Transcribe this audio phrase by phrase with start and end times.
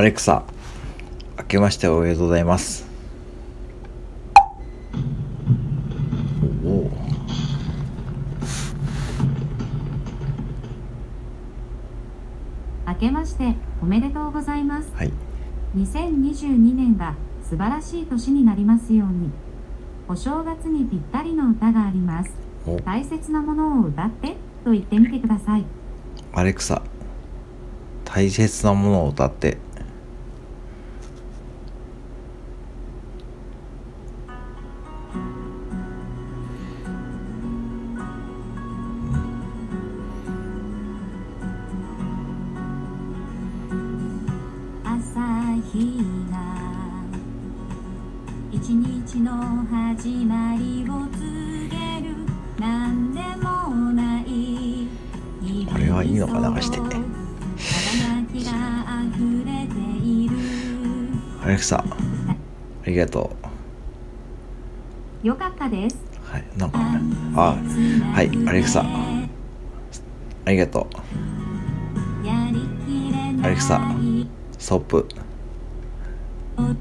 [0.00, 0.44] アレクサ、
[1.36, 2.86] 明けましておめでとうございます。
[6.64, 6.90] おお。
[12.88, 15.12] 明けましておめでとうございますはい。
[15.76, 19.30] 2022年が素晴らしい年になりますように
[20.08, 22.30] お正月にぴったりの歌があります
[22.66, 25.64] お、大切なものを歌ってと言ってみてください
[26.32, 26.80] アレクサ、
[28.06, 29.58] 大切なものを歌って。
[48.52, 49.32] 一日の
[49.66, 52.16] 始まりを告げる。
[52.58, 54.88] なんでもない。
[55.70, 56.80] これはいいのか流して
[61.42, 63.30] アレクサ、ありがと
[65.22, 65.26] う。
[65.26, 65.96] よかったです。
[66.24, 66.78] はい、なんか、
[67.36, 67.56] あ、
[68.12, 68.84] はい、アレクサ、
[70.44, 70.96] ありがとう。
[73.42, 73.80] アレクサ、
[74.58, 75.08] ストップ。
[76.56, 76.76] 音